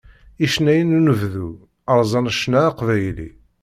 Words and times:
Icennayen 0.45 0.89
n 0.95 0.97
unebdu 0.99 1.47
rẓan 2.01 2.27
ccna 2.35 2.61
aqbayli. 2.69 3.29